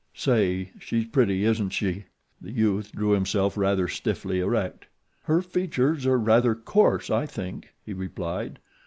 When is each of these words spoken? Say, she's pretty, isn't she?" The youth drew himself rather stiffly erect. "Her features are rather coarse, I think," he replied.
Say, 0.15 0.71
she's 0.79 1.05
pretty, 1.05 1.45
isn't 1.45 1.69
she?" 1.69 2.05
The 2.41 2.51
youth 2.51 2.91
drew 2.91 3.11
himself 3.11 3.55
rather 3.55 3.87
stiffly 3.87 4.39
erect. 4.39 4.87
"Her 5.25 5.43
features 5.43 6.07
are 6.07 6.17
rather 6.17 6.55
coarse, 6.55 7.11
I 7.11 7.27
think," 7.27 7.71
he 7.85 7.93
replied. 7.93 8.57